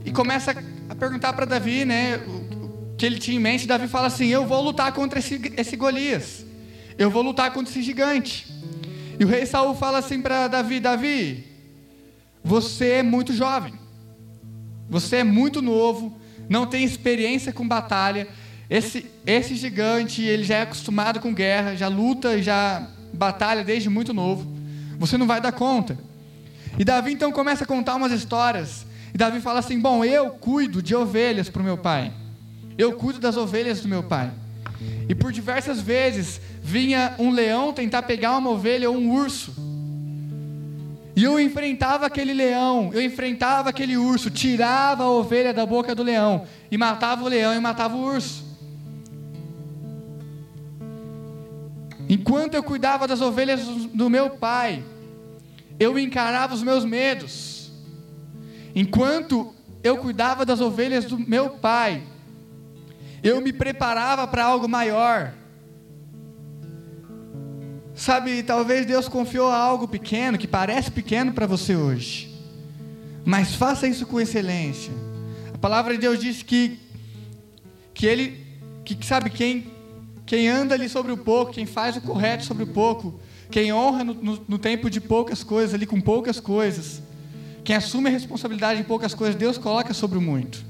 [0.06, 0.56] e começa
[0.88, 3.68] a perguntar para Davi, né, o que ele tinha em mente.
[3.68, 6.46] Davi fala assim: Eu vou lutar contra esse, esse Golias,
[6.98, 8.48] eu vou lutar contra esse gigante.
[9.20, 11.44] E o rei Saul fala assim para Davi: Davi,
[12.42, 13.89] você é muito jovem.
[14.90, 16.18] Você é muito novo,
[16.50, 18.28] não tem experiência com batalha.
[18.70, 24.14] Esse, esse gigante, ele já é acostumado com guerra, já luta, já batalha desde muito
[24.14, 24.48] novo.
[24.98, 25.98] Você não vai dar conta.
[26.78, 28.86] E Davi então começa a contar umas histórias.
[29.14, 32.12] E Davi fala assim: Bom, eu cuido de ovelhas para o meu pai.
[32.78, 34.32] Eu cuido das ovelhas do meu pai.
[35.08, 39.54] E por diversas vezes vinha um leão tentar pegar uma ovelha ou um urso.
[41.20, 46.02] E eu enfrentava aquele leão, eu enfrentava aquele urso, tirava a ovelha da boca do
[46.02, 48.46] leão, e matava o leão e matava o urso.
[52.08, 54.82] Enquanto eu cuidava das ovelhas do meu pai,
[55.78, 57.70] eu encarava os meus medos.
[58.74, 59.54] Enquanto
[59.84, 62.02] eu cuidava das ovelhas do meu pai,
[63.22, 65.34] eu me preparava para algo maior.
[68.00, 72.34] Sabe, talvez Deus confiou algo pequeno, que parece pequeno para você hoje.
[73.26, 74.94] Mas faça isso com excelência.
[75.54, 76.80] A palavra de Deus diz que
[77.94, 78.48] que ele
[78.86, 79.70] que sabe quem
[80.26, 83.20] quem anda ali sobre o pouco, quem faz o correto sobre o pouco,
[83.52, 87.02] quem honra no, no, no tempo de poucas coisas, ali com poucas coisas,
[87.66, 90.64] quem assume a responsabilidade em poucas coisas, Deus coloca sobre o muito.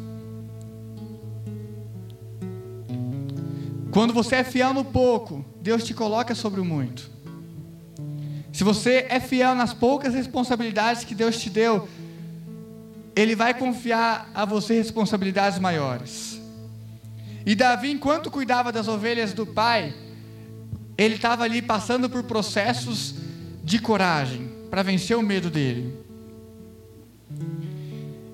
[3.92, 7.19] Quando você é fiel no pouco, Deus te coloca sobre o muito.
[8.52, 11.88] Se você é fiel nas poucas responsabilidades que Deus te deu,
[13.16, 16.40] Ele vai confiar a você responsabilidades maiores.
[17.46, 19.94] E Davi, enquanto cuidava das ovelhas do pai,
[20.98, 23.16] ele estava ali passando por processos
[23.64, 25.98] de coragem para vencer o medo dele.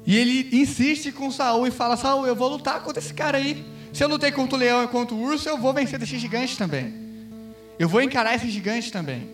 [0.05, 3.63] E ele insiste com Saul e fala: Saul, eu vou lutar contra esse cara aí.
[3.93, 6.57] Se eu lutei contra o leão e contra o urso, eu vou vencer desse gigante
[6.57, 6.93] também.
[7.77, 9.29] Eu vou encarar esse gigante também.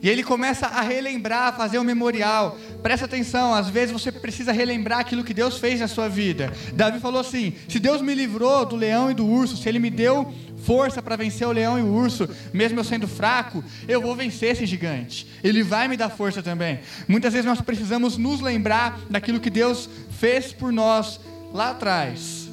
[0.00, 2.56] E ele começa a relembrar, a fazer um memorial.
[2.82, 6.52] Presta atenção, às vezes você precisa relembrar aquilo que Deus fez na sua vida.
[6.72, 9.90] Davi falou assim: se Deus me livrou do leão e do urso, se Ele me
[9.90, 10.32] deu
[10.64, 14.52] força para vencer o leão e o urso, mesmo eu sendo fraco, eu vou vencer
[14.52, 15.26] esse gigante.
[15.42, 16.80] Ele vai me dar força também.
[17.06, 21.20] Muitas vezes nós precisamos nos lembrar daquilo que Deus fez por nós
[21.52, 22.47] lá atrás.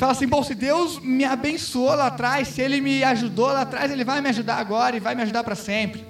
[0.00, 3.92] Fala assim, bom, se Deus me abençoou lá atrás, se Ele me ajudou lá atrás,
[3.92, 6.02] Ele vai me ajudar agora e vai me ajudar para sempre.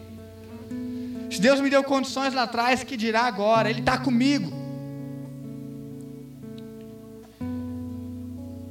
[1.29, 3.68] Se Deus me deu condições lá atrás, que dirá agora?
[3.68, 4.53] Ele está comigo.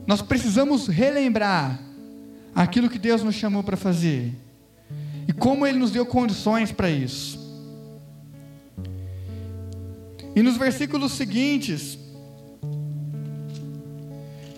[0.07, 1.77] Nós precisamos relembrar
[2.55, 4.33] aquilo que Deus nos chamou para fazer
[5.27, 7.37] e como Ele nos deu condições para isso.
[10.33, 11.99] E nos versículos seguintes,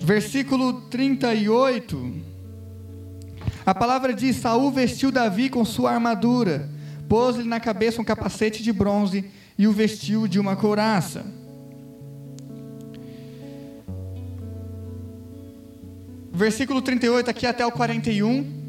[0.01, 2.21] versículo 38.
[3.65, 6.69] A palavra diz: Saul vestiu Davi com sua armadura,
[7.07, 9.25] pôs-lhe na cabeça um capacete de bronze
[9.57, 11.23] e o vestiu de uma couraça.
[16.33, 18.59] Versículo 38 aqui até o 41.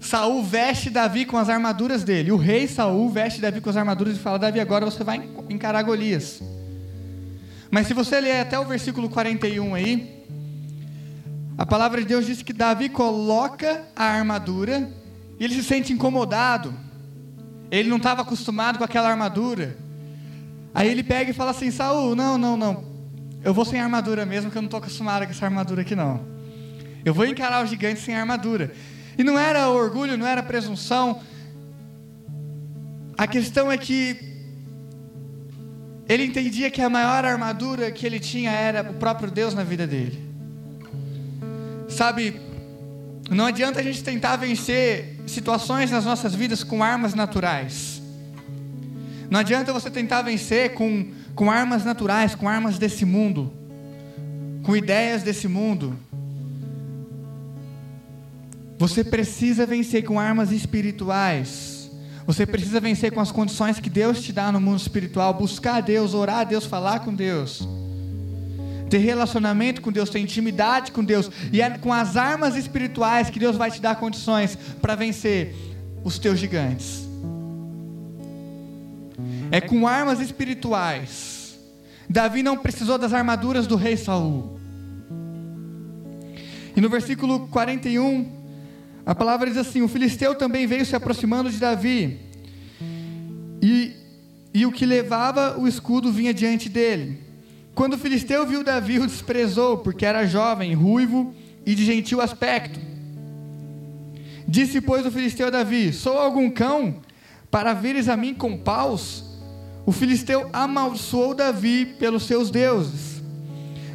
[0.00, 2.32] Saul veste Davi com as armaduras dele.
[2.32, 5.82] O rei Saul veste Davi com as armaduras e fala: Davi, agora você vai encarar
[5.82, 6.42] Golias.
[7.70, 10.19] Mas se você ler até o versículo 41 aí,
[11.60, 14.90] A palavra de Deus diz que Davi coloca a armadura
[15.38, 16.72] e ele se sente incomodado.
[17.70, 19.76] Ele não estava acostumado com aquela armadura.
[20.74, 22.82] Aí ele pega e fala assim: Saul, não, não, não.
[23.44, 26.24] Eu vou sem armadura mesmo, que eu não estou acostumado com essa armadura aqui não.
[27.04, 28.72] Eu vou encarar o gigante sem armadura.
[29.18, 31.20] E não era orgulho, não era presunção.
[33.18, 34.16] A questão é que
[36.08, 39.86] ele entendia que a maior armadura que ele tinha era o próprio Deus na vida
[39.86, 40.29] dele.
[41.90, 42.40] Sabe,
[43.28, 48.00] não adianta a gente tentar vencer situações nas nossas vidas com armas naturais.
[49.30, 53.52] Não adianta você tentar vencer com, com armas naturais, com armas desse mundo,
[54.62, 55.96] com ideias desse mundo.
[58.78, 61.90] Você precisa vencer com armas espirituais.
[62.26, 65.34] Você precisa vencer com as condições que Deus te dá no mundo espiritual.
[65.34, 67.68] Buscar Deus, orar a Deus, falar com Deus.
[68.90, 71.30] Ter relacionamento com Deus, ter intimidade com Deus.
[71.52, 75.54] E é com as armas espirituais que Deus vai te dar condições para vencer
[76.04, 77.08] os teus gigantes.
[79.50, 81.58] É com armas espirituais.
[82.08, 84.58] Davi não precisou das armaduras do rei Saul.
[86.76, 88.30] E no versículo 41,
[89.04, 92.18] a palavra diz assim: O filisteu também veio se aproximando de Davi,
[93.62, 93.92] e,
[94.54, 97.29] e o que levava o escudo vinha diante dele.
[97.74, 102.78] Quando o filisteu viu Davi, o desprezou, porque era jovem, ruivo e de gentil aspecto.
[104.46, 106.96] Disse, pois, o filisteu a Davi: Sou algum cão
[107.50, 109.24] para vires a mim com paus?
[109.86, 113.22] O filisteu amaldiçoou Davi pelos seus deuses.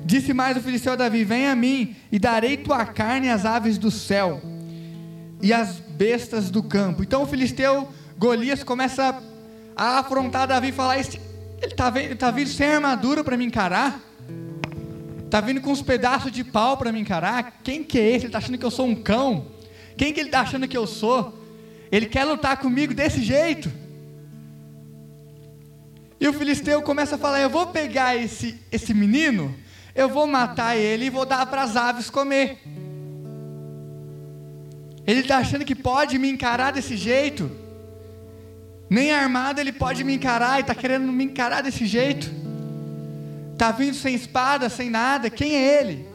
[0.05, 3.77] Disse mais o filisteu a Davi: Vem a mim e darei tua carne às aves
[3.77, 4.41] do céu
[5.41, 7.03] e as bestas do campo.
[7.03, 9.21] Então o filisteu Golias começa
[9.75, 10.97] a afrontar Davi e falar:
[11.61, 13.99] Ele está tá vindo sem armadura para me encarar?
[15.25, 17.59] Está vindo com uns pedaços de pau para me encarar?
[17.63, 18.19] Quem que é esse?
[18.19, 19.47] Ele está achando que eu sou um cão?
[19.97, 21.37] Quem que ele está achando que eu sou?
[21.91, 23.71] Ele quer lutar comigo desse jeito?
[26.19, 29.55] E o filisteu começa a falar: Eu vou pegar esse, esse menino,
[29.93, 32.59] eu vou matar ele e vou dar para as aves comer.
[35.07, 37.64] Ele está achando que pode me encarar desse jeito.
[38.89, 42.31] Nem armado ele pode me encarar e está querendo me encarar desse jeito.
[43.53, 45.29] Está vindo sem espada, sem nada.
[45.29, 46.07] Quem é ele?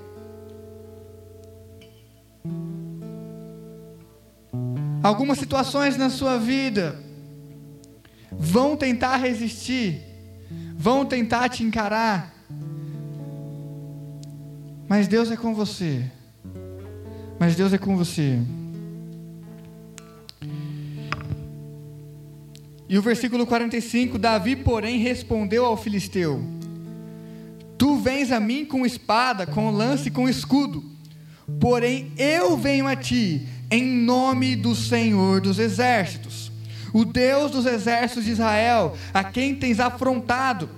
[5.03, 6.99] Algumas situações na sua vida
[8.31, 10.03] vão tentar resistir,
[10.77, 12.35] vão tentar te encarar,
[14.87, 16.05] mas Deus é com você.
[17.39, 18.39] Mas Deus é com você.
[22.91, 26.43] E o versículo 45: Davi, porém, respondeu ao filisteu:
[27.79, 30.83] Tu vens a mim com espada, com lance e com escudo,
[31.61, 36.51] porém eu venho a ti em nome do Senhor dos exércitos,
[36.93, 40.69] o Deus dos exércitos de Israel, a quem tens afrontado.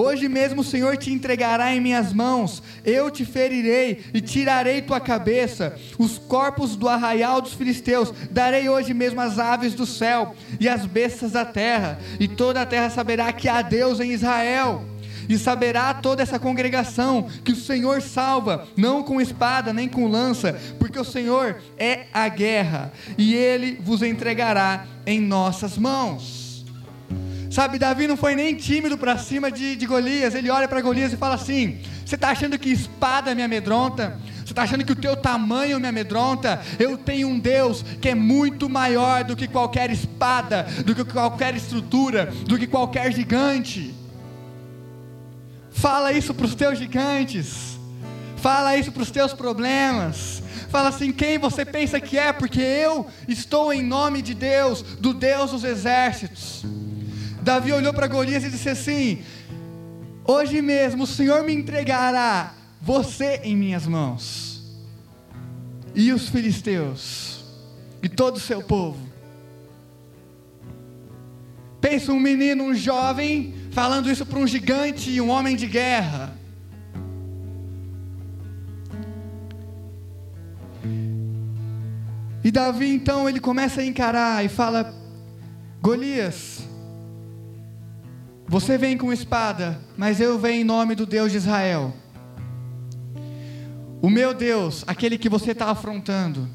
[0.00, 5.00] Hoje mesmo o Senhor te entregará em minhas mãos, eu te ferirei e tirarei tua
[5.00, 10.68] cabeça, os corpos do arraial dos filisteus, darei hoje mesmo as aves do céu e
[10.68, 14.84] as bestas da terra, e toda a terra saberá que há Deus em Israel.
[15.28, 20.56] E saberá toda essa congregação que o Senhor salva, não com espada nem com lança,
[20.78, 26.47] porque o Senhor é a guerra, e ele vos entregará em nossas mãos.
[27.50, 30.34] Sabe, Davi não foi nem tímido para cima de, de Golias.
[30.34, 34.18] Ele olha para Golias e fala assim: Você está achando que espada me amedronta?
[34.44, 36.60] Você está achando que o teu tamanho me amedronta?
[36.78, 41.54] Eu tenho um Deus que é muito maior do que qualquer espada, do que qualquer
[41.54, 43.94] estrutura, do que qualquer gigante.
[45.70, 47.78] Fala isso para os teus gigantes.
[48.36, 50.42] Fala isso para os teus problemas.
[50.68, 52.30] Fala assim: quem você pensa que é?
[52.30, 56.64] Porque eu estou em nome de Deus, do Deus dos exércitos.
[57.48, 59.22] Davi olhou para Golias e disse assim:
[60.22, 64.62] Hoje mesmo o Senhor me entregará você em minhas mãos,
[65.94, 67.42] e os filisteus,
[68.02, 68.98] e todo o seu povo.
[71.80, 76.36] Pensa um menino, um jovem, falando isso para um gigante e um homem de guerra.
[82.44, 84.94] E Davi então ele começa a encarar e fala:
[85.80, 86.57] Golias,
[88.48, 91.92] você vem com espada, mas eu venho em nome do Deus de Israel.
[94.00, 96.48] O meu Deus, aquele que você está afrontando.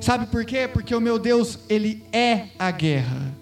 [0.00, 0.68] Sabe por quê?
[0.68, 3.34] Porque o meu Deus, ele é a guerra.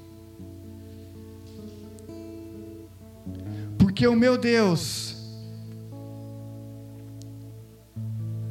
[3.79, 5.17] Porque o meu Deus,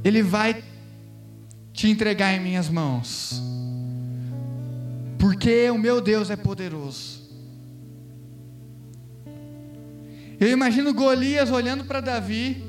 [0.04, 0.64] Ele vai
[1.74, 3.42] te entregar em minhas mãos.
[5.18, 7.21] Porque o meu Deus é poderoso.
[10.42, 12.66] Eu imagino Golias olhando para Davi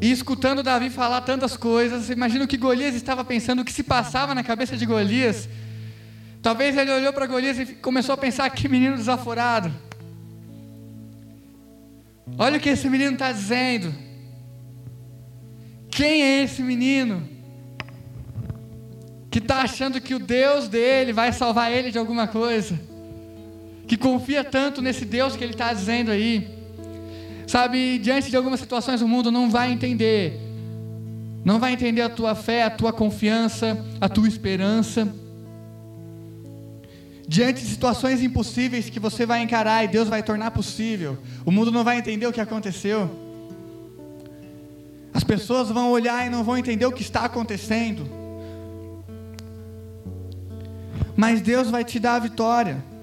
[0.00, 2.08] e escutando Davi falar tantas coisas.
[2.10, 5.48] Imagino que Golias estava pensando, o que se passava na cabeça de Golias.
[6.40, 9.74] Talvez ele olhou para Golias e começou a pensar: que menino desaforado.
[12.38, 13.92] Olha o que esse menino está dizendo.
[15.90, 17.28] Quem é esse menino?
[19.28, 22.78] Que está achando que o Deus dele vai salvar ele de alguma coisa.
[23.86, 26.48] Que confia tanto nesse Deus que ele está dizendo aí.
[27.46, 30.40] Sabe, diante de algumas situações o mundo não vai entender.
[31.44, 35.06] Não vai entender a tua fé, a tua confiança, a tua esperança.
[37.28, 41.70] Diante de situações impossíveis que você vai encarar e Deus vai tornar possível, o mundo
[41.70, 43.10] não vai entender o que aconteceu.
[45.14, 48.06] As pessoas vão olhar e não vão entender o que está acontecendo.
[51.16, 52.95] Mas Deus vai te dar a vitória.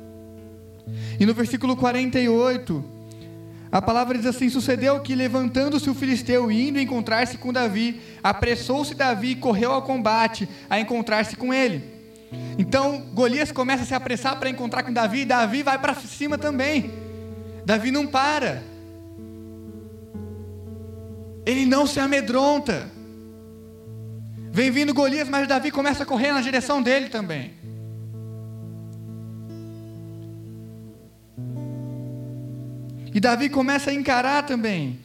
[1.20, 2.84] E no versículo 48,
[3.72, 8.94] a palavra diz assim: Sucedeu que, levantando-se o filisteu e indo encontrar-se com Davi, apressou-se
[8.94, 11.84] Davi e correu ao combate a encontrar-se com ele.
[12.58, 16.38] Então Golias começa a se apressar para encontrar com Davi, e Davi vai para cima
[16.38, 16.92] também.
[17.66, 18.62] Davi não para.
[21.46, 22.92] Ele não se amedronta.
[24.52, 27.63] Vem vindo Golias, mas Davi começa a correr na direção dele também.
[33.14, 35.00] E Davi começa a encarar também.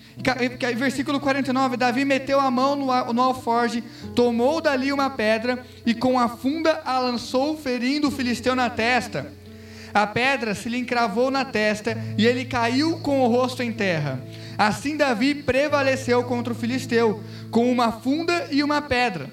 [0.77, 3.85] Versículo 49: Davi meteu a mão no, alforge,
[4.15, 9.31] tomou dali uma pedra e com a funda a lançou, ferindo o filisteu na testa.
[9.93, 14.21] A pedra se lhe encravou na testa e ele caiu com o rosto em terra.
[14.57, 19.31] Assim Davi prevaleceu contra o filisteu, com uma funda e uma pedra,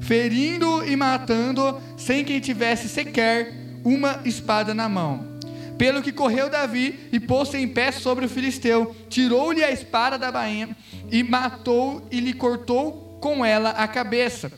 [0.00, 3.52] ferindo e matando, sem que tivesse sequer
[3.84, 5.35] uma espada na mão.
[5.78, 10.32] Pelo que correu Davi e pôs-se em pé sobre o filisteu, tirou-lhe a espada da
[10.32, 10.76] bainha
[11.10, 14.50] e matou e lhe cortou com ela a cabeça.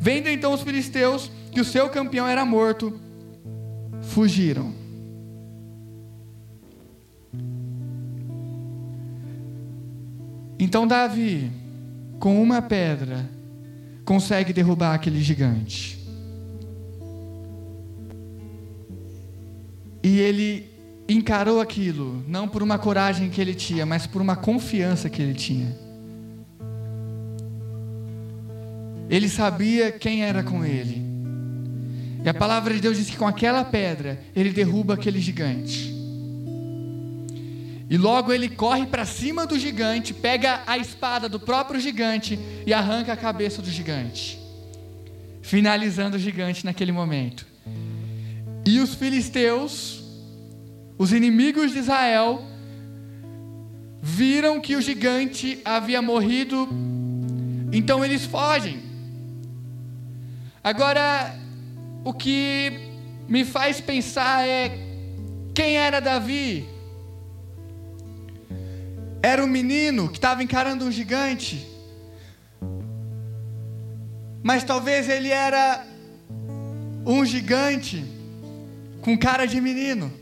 [0.00, 2.98] Vendo então os filisteus que o seu campeão era morto,
[4.02, 4.74] fugiram.
[10.58, 11.50] Então Davi,
[12.18, 13.28] com uma pedra,
[14.04, 15.99] consegue derrubar aquele gigante.
[20.02, 20.70] E ele
[21.08, 25.34] encarou aquilo, não por uma coragem que ele tinha, mas por uma confiança que ele
[25.34, 25.76] tinha.
[29.08, 31.02] Ele sabia quem era com ele.
[32.24, 35.92] E a palavra de Deus diz que com aquela pedra ele derruba aquele gigante.
[37.90, 42.72] E logo ele corre para cima do gigante, pega a espada do próprio gigante e
[42.72, 44.38] arranca a cabeça do gigante,
[45.42, 47.49] finalizando o gigante naquele momento.
[48.70, 50.00] E os filisteus,
[50.96, 52.40] os inimigos de Israel,
[54.00, 56.68] viram que o gigante havia morrido,
[57.72, 58.80] então eles fogem.
[60.62, 61.34] Agora,
[62.04, 62.70] o que
[63.28, 64.78] me faz pensar é:
[65.52, 66.68] quem era Davi?
[69.20, 71.66] Era um menino que estava encarando um gigante,
[74.44, 75.84] mas talvez ele era
[77.04, 78.19] um gigante
[79.00, 80.12] com cara de menino.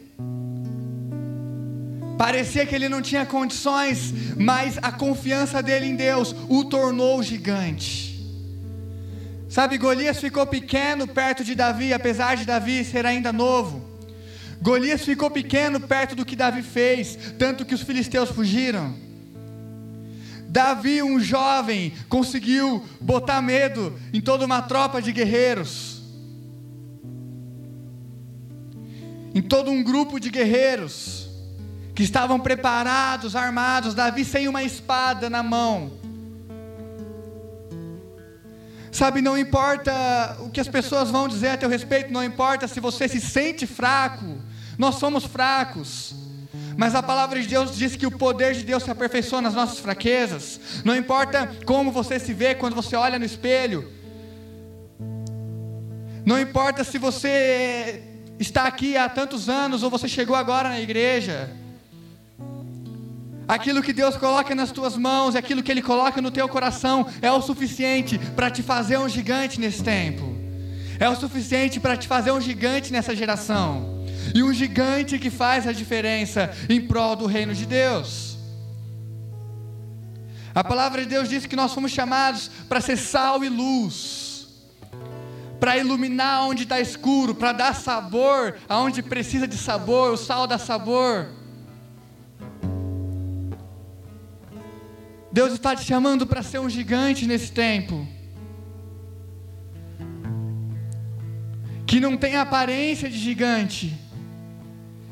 [2.19, 8.09] Parecia que ele não tinha condições, mas a confiança dele em Deus o tornou gigante.
[9.49, 13.83] Sabe, Golias ficou pequeno perto de Davi, apesar de Davi ser ainda novo.
[14.61, 18.95] Golias ficou pequeno perto do que Davi fez, tanto que os filisteus fugiram.
[20.49, 25.98] Davi, um jovem, conseguiu botar medo em toda uma tropa de guerreiros.
[29.39, 31.29] Em todo um grupo de guerreiros
[31.95, 35.93] que estavam preparados, armados, Davi sem uma espada na mão.
[38.91, 39.93] Sabe, não importa
[40.41, 43.65] o que as pessoas vão dizer a teu respeito, não importa se você se sente
[43.65, 44.39] fraco,
[44.77, 46.17] nós somos fracos.
[46.77, 49.79] Mas a palavra de Deus diz que o poder de Deus se aperfeiçoa nas nossas
[49.79, 50.83] fraquezas.
[50.85, 53.89] Não importa como você se vê quando você olha no espelho.
[56.27, 58.03] Não importa se você
[58.39, 61.51] está aqui há tantos anos ou você chegou agora na igreja.
[63.47, 67.33] Aquilo que Deus coloca nas tuas mãos, aquilo que Ele coloca no teu coração, é
[67.33, 70.37] o suficiente para te fazer um gigante nesse tempo.
[71.01, 74.05] É o suficiente para te fazer um gigante nessa geração.
[74.35, 78.37] E um gigante que faz a diferença em prol do reino de Deus.
[80.55, 84.28] A palavra de Deus diz que nós fomos chamados para ser sal e luz,
[85.59, 90.59] para iluminar onde está escuro, para dar sabor aonde precisa de sabor, o sal dá
[90.59, 91.29] sabor.
[95.31, 98.07] Deus está te chamando para ser um gigante nesse tempo.
[101.87, 103.97] Que não tem aparência de gigante,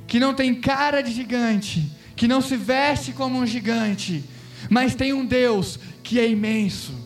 [0.07, 4.25] que não tem cara de gigante, que não se veste como um gigante,
[4.69, 7.06] mas tem um Deus que é imenso.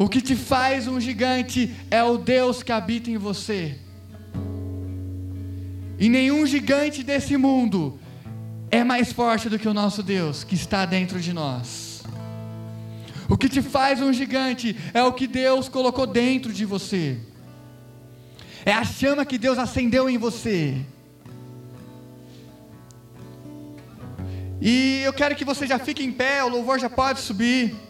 [0.00, 3.76] O que te faz um gigante é o Deus que habita em você.
[5.98, 8.00] E nenhum gigante desse mundo
[8.70, 12.02] é mais forte do que o nosso Deus que está dentro de nós.
[13.28, 17.18] O que te faz um gigante é o que Deus colocou dentro de você.
[18.64, 20.78] É a chama que Deus acendeu em você.
[24.62, 27.89] E eu quero que você já fique em pé, o louvor já pode subir.